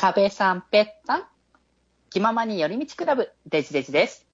[0.00, 1.24] 壁さんぺったん。
[2.08, 4.26] 気ままに寄り道クラブ、デジデジです。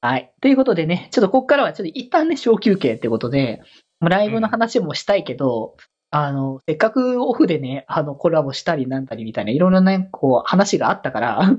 [0.00, 0.32] はい。
[0.40, 3.60] ということでね、ちょっとここからはちょっと一旦ね、小休憩ってことで、
[4.00, 5.76] まあライブの話もしたいけど、
[6.10, 11.50] あの、せっかくオフでね、あの、コラボしたりなんたりみたいな、いろんなね、こう、話があったから、うん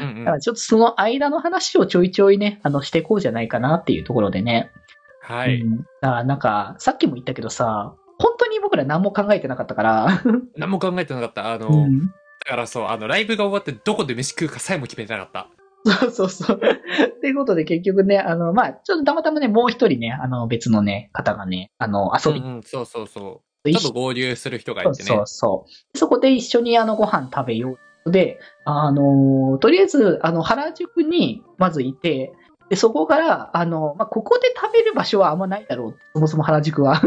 [0.00, 4.72] うんだからちょっとその間の話をちょいちょいね、あの、していこうじゃないかなっていうところでね。
[5.20, 5.60] はい。
[5.60, 5.76] うん。
[5.78, 10.22] だからなんか、さっきも言ったけどさ、本当に僕ら何も考えてなかったから、
[10.56, 11.52] 何も考えてなかった。
[11.52, 12.06] あの、うん。
[12.06, 12.14] だ
[12.46, 15.48] からそう、あの、ライブが終わってどこで飯食うかさえも決めてなかった。
[15.84, 16.60] そうそうそう。
[16.62, 23.68] っていうことで結局ね、あの、まあ、ちょっとたまたまね、もう一人ね、あの、別のね、方がね、あの、遊びにうんうん、そうそうそう。
[23.68, 24.94] 一ちょっと合流する人がいてね。
[24.94, 25.98] そうそうそう。
[25.98, 27.76] そこで一緒にあのご飯食べよ
[28.06, 28.10] う。
[28.10, 32.32] で、あのーとりあえず、あの、原宿にまずいて、
[32.68, 35.96] で、そこから、あの、まあ、ここで食べる場所はあんまないだろう。
[36.14, 37.02] そもそも原宿は。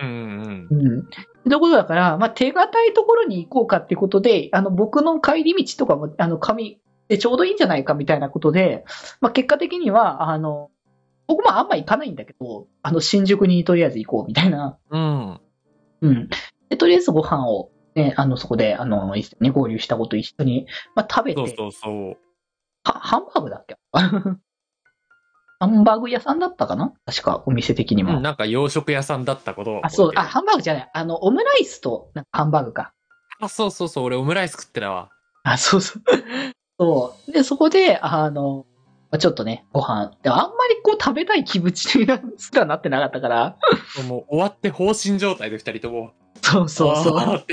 [0.00, 1.00] うんうんうん。
[1.00, 1.02] っ
[1.44, 8.84] てところだから、まあ、手堅いところに行こうかってことで、あの、僕の帰り道とかも、あの、紙でちょうどいいんじゃないかみたいなことで、
[9.20, 10.70] まあ、結果的には、あの、
[11.26, 14.78] 僕もあんま行かないんだけど、あの、新宿にとりあえず行こうみたいな。
[14.90, 15.00] うん。
[15.00, 15.40] うん。
[16.02, 16.28] うん。
[16.68, 22.18] で、とりあえずご飯を、ね、あの、そこで、あの、一緒に合流したこと一緒に、まあ、食べて、そうそうそう。
[22.84, 23.76] はハンバーグだっけ？
[25.60, 26.92] ハンバーグ屋さんだったかな？
[27.04, 28.18] 確か、お店的にも。
[28.18, 30.90] うん、なんか洋食屋さんだったことをあ、そう、あ、ハンバーグじゃない。
[30.92, 32.92] あの、オムライスと、なんかハンバーグか。
[33.40, 34.04] あ、そうそうそう。
[34.04, 35.10] 俺オムライス食ってたわ。
[35.42, 36.02] あ、そうそう。
[36.78, 37.32] そう。
[37.32, 38.66] で、そこで、あの、
[39.10, 40.12] まあちょっとね、ご飯。
[40.22, 42.06] でもあんまりこう食べたい気持ちに
[42.36, 43.56] すらなってなかったから。
[44.06, 46.12] もう終わって放心状態で二人とも。
[46.42, 47.44] そうそうそう。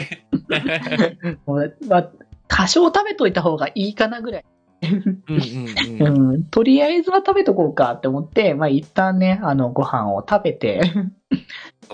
[1.45, 2.09] もうまあ、
[2.47, 4.45] 多少食べといた方がいいかなぐらい。
[4.81, 6.38] うんうんううん。
[6.38, 10.81] ん、とりあえずは食べとこうかって思って、まあ一旦ね、あの、ご飯を食べて、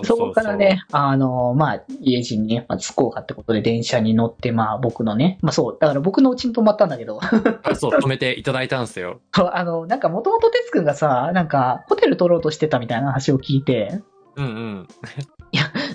[0.04, 9.20] そこからね、あの、まあ、家路にね、まあ、着こうかってことで電車に乗って、まあ僕のね、まあそう、だから僕の家に泊まったんだけど、あそう、止めていただいたんですよ。
[9.32, 14.00] あの、なんかもともと哲くんがさ、なんかホテル取ろうとしてたみたいな話を聞いて、
[14.36, 14.88] うんうん。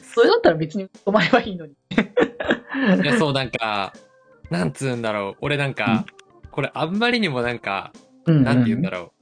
[0.04, 1.74] それだったら別に泊まればいいのに。
[3.04, 3.94] いや、そう、なんか、
[4.52, 5.36] なんつうんだろう。
[5.42, 6.06] 俺なんか、
[6.58, 7.94] これあんまりにもなんか、
[8.26, 9.14] うん、なんて言うんだろ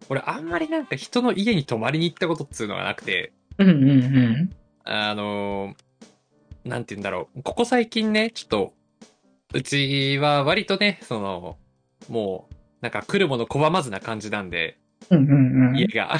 [0.00, 0.04] う。
[0.08, 4.50] 俺あんまりなんか人の家に泊まりに行ったことっつうのがなくて、うんうんうん。
[4.82, 7.42] あのーなんて言うんだろう。
[7.42, 8.72] ここ最近ね、ちょっと、
[9.52, 11.58] うちは割とね、その、
[12.08, 14.78] もう、なんか来るもの拒まずな感じなんで、
[15.10, 15.76] うんうんうん。
[15.76, 16.18] 家が。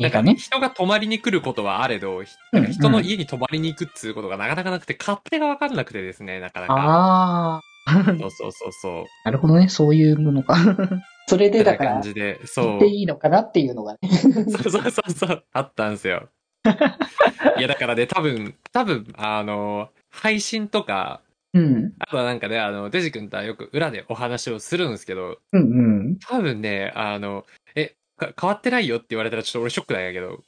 [0.00, 0.34] いいかね。
[0.34, 6.74] 人が泊まりに来ることはあれど、人の家に泊まりに行くっつうことがなかなかなくて、勝手がわかんなくてですね、なかなか。
[6.74, 7.75] ああ。
[8.18, 9.04] そうそうそうそう。
[9.24, 10.56] なるほどね、そういうものか。
[11.28, 12.86] それでだから感、じで、そう言って。
[12.88, 14.08] いいのかなっていうのがね。
[14.10, 16.28] そうそうそうそう、あったんですよ。
[17.58, 21.22] いや、だからね、多分、多分、あの、配信とか、
[21.54, 21.92] うん。
[22.00, 26.18] あとはなんかね、あの、デジ君とはよく裏でお話をするんですけど、うんうん。
[26.18, 30.42] 多分ね、あの、え、か変わってないよって言われたらちょっと俺ショックなんやけど、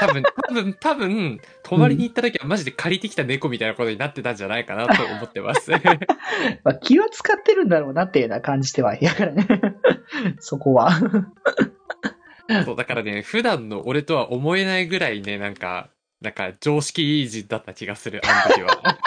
[0.00, 5.70] 多分、多分、多分、泊まりに行った時はマジで借りてきた猫みたいなことになってたんじゃないかなと思ってます。
[6.64, 9.46] まあ、気は使ってるんだろうなっていうような感じてはいやからね。
[10.40, 10.90] そこは。
[12.64, 15.90] そう、だからね、普段の俺とは思えないぐらいね、なんか、
[16.20, 18.98] なんか常識人だった気がする、あの時は。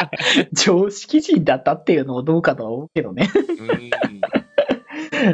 [0.53, 3.29] 常識人だったっていうのもどうかとは思うけどね。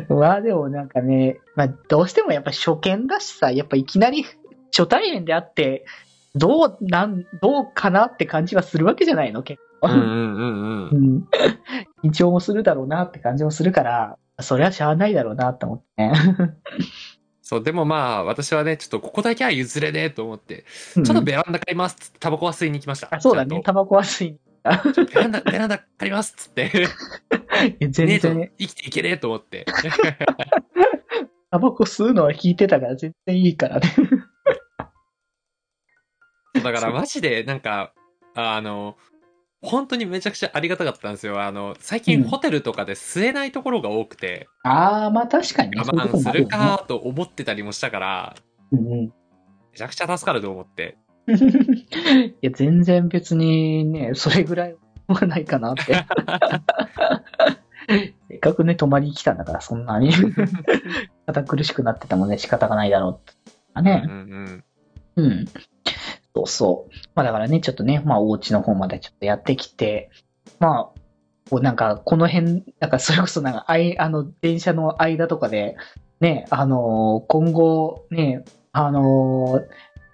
[0.10, 0.20] うん。
[0.20, 4.26] まあでもなんかね、まあどうしてもやっぱ初見だしさ、やっぱいきなり
[4.76, 5.86] 初対面であって、
[6.36, 9.90] どう、なん、どうかなって感じはするわけじゃないの結構。
[9.90, 11.28] うんうんうん。
[12.04, 16.14] 緊張もするだろうなって感じもするから、それはしゃあないだろうなって思ってね。
[17.42, 23.08] そう、でもまあ、私はね、ちょっとここだけは譲れねえと思って、ちょちょっとベランダ借りますっつって、タバコは吸いに行きました。
[23.12, 23.60] あ、そうだね。
[23.60, 24.40] ちタバコは吸いに。
[24.64, 25.06] ゃんと。
[25.06, 26.72] ベランダ、ベランダ借りますっつって、
[27.90, 29.66] 全然、生きていけねえと思って。
[31.52, 33.88] タバコ吸うのは聞いてたから全然いいからね。
[36.62, 37.94] だからマジで、なんか、
[38.36, 38.96] あの、
[39.62, 41.42] 本当にめちゃくちゃありがたかったんですよ。
[41.42, 45.82] あの、最近うんホテルとかで吸えないところが多くて、ああ、まあ確かにね。
[45.82, 48.36] 我慢するかと思ってたりもしたから、
[48.72, 48.86] うんうん。
[49.06, 49.12] め
[49.76, 50.98] ちゃくちゃ助かると思って。
[51.30, 51.34] い
[52.42, 54.76] や、全然別にね、それぐらい
[55.08, 56.06] はないかなって。
[58.30, 60.12] せっかくね、泊まりに来たんだから、そんなに
[61.26, 63.36] 堅苦しくなっててもね、仕方がないだろうっ
[63.76, 63.82] て。
[63.82, 64.12] ねうん
[65.18, 65.22] う。
[65.22, 65.46] んうん。
[66.36, 66.94] そうそう。
[67.16, 70.10] まあだからね、ちょっとね、まあお家の方までちょっとやってきて、
[70.60, 71.00] まあ、
[71.50, 75.76] こうなんか、この辺、なんかそれこそなんか、あい、あの、電車の間とかで、
[76.20, 79.64] ね、あのー今後、ね、あのー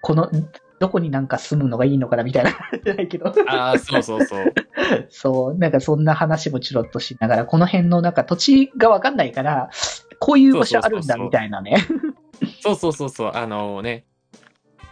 [0.00, 0.30] この、
[0.78, 2.52] どこになんか住むのがいいのかなみたいな、
[2.84, 3.34] じゃないけど。
[3.48, 4.54] ああ、そうそうそう。
[5.10, 9.70] そう、なんかそんな話もちろっとしながら、この辺のなんか土地がわかんないから、
[10.18, 11.76] こういう場所あるんだみたいなね。
[12.62, 13.30] そうそうそうそう。
[13.34, 14.04] あのね。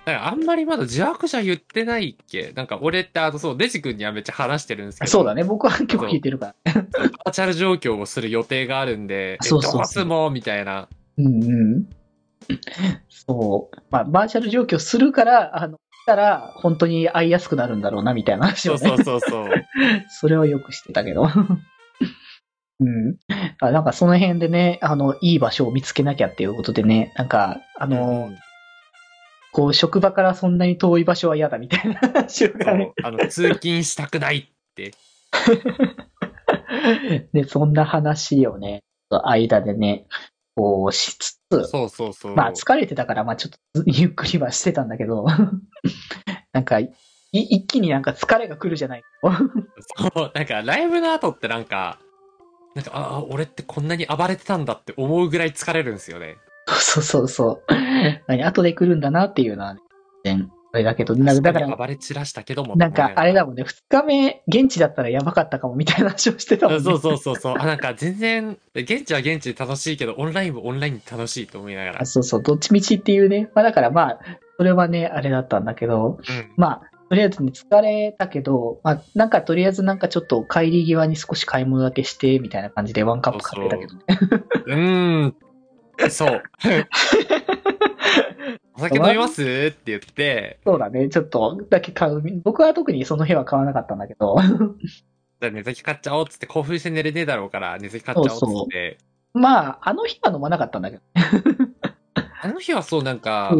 [0.07, 2.53] なんかあんまりまだ自白者言ってないっけ？
[2.55, 5.11] なんか俺ってあのそう、デジ君にはめっちゃ話してるんですけど。
[5.11, 6.73] そうだね、僕は結構聞いてるから。
[6.75, 10.89] バーチャル状況をする予定があるんで、えそうそうそうどうすもみたいな。
[11.17, 11.87] うんうん。
[13.09, 13.77] そう。
[13.91, 18.79] まあ、バーチャル状況するから、あの、したら、本当に会いやすくなるんだろうな、みたいな話をね。
[18.81, 19.49] そうそうそうそう。
[20.21, 21.23] それはよく知ってたけど。
[22.81, 23.17] うん。
[23.61, 28.37] あなんかその辺でね、あの、いい場所を見つけなきゃっていうことでね、なんか、あの、うん
[29.55, 33.07] こう、職場からそんなに遠い場所は嫌だみたいな 話そがねう。
[33.07, 34.93] あの、通勤したくないって。
[37.33, 40.07] で、 そんな話をね、間でね、
[40.57, 42.35] こうしつつ、そうそうそう。
[42.35, 45.25] まあ疲れてたから、まあちょっとゆっくりはしてたんだけど、
[46.53, 46.93] なんか、い
[47.31, 52.01] 一気になんか疲れが来るじゃないそう、なんかライブの後ってなんか、
[52.75, 56.39] なんか、ああ、俺ってこんなに暴れてたんだって思うぐらい疲れるんですよね。
[56.75, 57.73] そうそうそう。
[58.27, 59.81] 何後で来るんだなっていうのはね、
[60.25, 62.75] 全然あれだけど、なだから、暴れ散らしたけども。
[62.75, 66.83] なんかあれだもんね、二日目、現地だったらやばかったかもみたいな話をしてたもんね。
[66.83, 67.55] そうそうそうそう。
[67.57, 72.07] あ、なんか全然、現地は現地で楽しいけど、オンラインもオンラインで楽しいと思いながらあ。
[72.07, 73.51] そうそう、どっちみちっていうね。
[73.55, 74.19] まあだからまあ、
[74.57, 76.53] それはね、あれだったんだけど、うん。
[76.57, 84.03] まあ、とりあえずね、疲れたけど、まあ、なんかとりあえずなんかちょっと帰り際に少し買い物だけして、みたいな感じでワンカップ買ってたけどね。
[84.67, 85.37] うーん。
[86.11, 86.43] そう。
[88.77, 89.43] お酒飲みます？
[89.43, 92.23] って言って、そうだね、ちょっとだけ買う。
[92.43, 94.37] 僕は特にその日は買わなかったんだけど、
[95.41, 98.67] じゃあ寝先買っちゃおうっつって興奮して寝れねえだろうから、寝先買っちゃおうっつそうそう。
[98.67, 98.99] って。
[99.33, 101.03] まあ、あの日は飲まなかったんだけど、
[102.43, 103.53] あの日はそうなんか、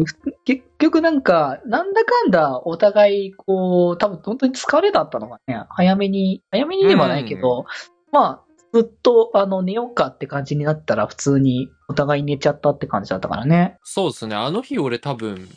[0.45, 7.65] 結局なんか、なんだかんだお互い、こう、多分本当に疲れだったのがね、早めに、早めにではないけど、
[8.11, 13.77] まあ、ずっと、あの、寝ようかって感じになったら、普通にお互い寝ちゃったって感じだったからね。
[13.83, 14.35] そうですね。
[14.35, 15.47] あの日俺多分、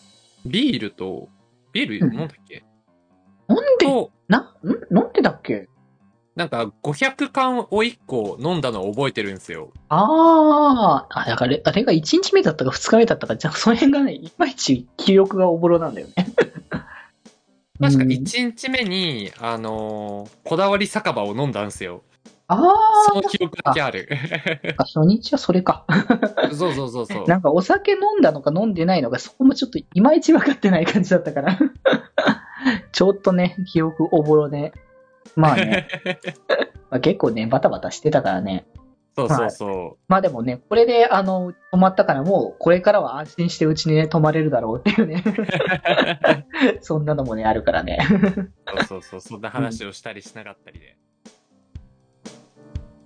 [0.46, 1.28] ビールと、
[1.72, 2.64] ビールうん飲んだっけ、
[3.48, 4.68] 飲んで、と、な、ん？
[4.96, 5.68] 飲んでたっけ？
[6.36, 9.72] なんか500缶を1個飲んだのを覚えてるんですよ。
[9.88, 16.14] ああ、あ、だからあれ、が1日目だったか2日目だったか、じゃあその辺がね、いまいち記憶がおぼろなんだよね。
[17.80, 22.02] 確かうん1日目に、あのーこだわり酒場を飲んだんですよ。
[22.48, 22.74] あ
[23.06, 24.08] その記憶だけある。
[24.78, 25.84] あ、初日はそれか。
[26.52, 27.26] そうそうそうそう。
[27.26, 31.58] なんかお酒飲んだのか飲んでないのか、そこもちょっといまいち分かってない感じだったから。
[32.92, 34.72] ちょっとね、記憶おぼろで。
[35.36, 35.88] まあね、
[36.90, 38.66] まあ、結構ね、バタバタしてたからね。
[39.14, 45.24] そうそうそまあでもね、これで、あの、泊まったからもう、これからは安心してうちにね、泊まれるだろうっていうね。
[46.82, 47.98] そんなのもね、あるからね。
[48.10, 48.52] う。
[48.80, 49.20] そうそうそう。
[49.20, 50.96] そんな話をしたりしなかったりで。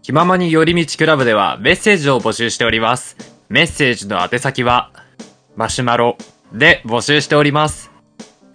[0.02, 3.16] 気ままに寄り道クラブではメッセージを募集しております。
[3.48, 4.90] メッセージの宛先は、
[5.54, 6.18] マシュマロ
[6.52, 7.88] で募集しております。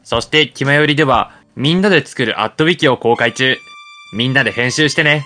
[0.03, 3.55] そして、気まよりでは、みんなで作るアットウィキを公開中。
[4.13, 5.25] みんなで編集してね。